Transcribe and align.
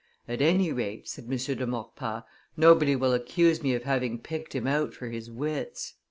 "At 0.27 0.41
any 0.41 0.71
rate," 0.71 1.07
said 1.07 1.25
M. 1.31 1.37
de 1.37 1.67
Maurepas, 1.67 2.23
"nobody 2.57 2.95
will 2.95 3.13
accuse 3.13 3.61
me 3.61 3.75
of 3.75 3.83
having 3.83 4.17
picked 4.17 4.55
him 4.55 4.65
out 4.65 4.95
for 4.95 5.09
his 5.09 5.29
wits." 5.29 5.93